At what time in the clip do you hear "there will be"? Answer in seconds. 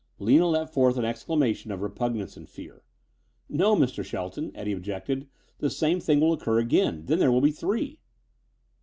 7.19-7.51